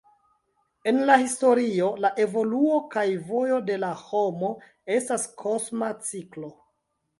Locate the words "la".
1.09-1.17, 2.05-2.11, 3.85-3.93